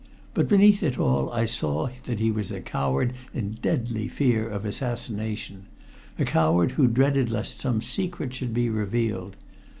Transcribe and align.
But 0.33 0.47
beneath 0.49 0.81
it 0.81 0.97
all 0.97 1.31
I 1.31 1.45
saw 1.45 1.89
that 2.05 2.19
he 2.19 2.31
was 2.31 2.49
a 2.49 2.59
coward 2.59 3.13
in 3.35 3.59
deadly 3.61 4.07
fear 4.07 4.49
of 4.49 4.65
assassination 4.65 5.67
a 6.17 6.25
coward 6.25 6.71
who 6.71 6.87
dreaded 6.87 7.29
lest 7.29 7.61
some 7.61 7.83
secret 7.83 8.33
should 8.33 8.51
be 8.51 8.67
revealed. 8.67 9.35